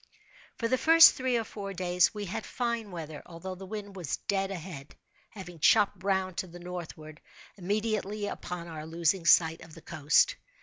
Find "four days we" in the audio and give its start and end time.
1.43-2.25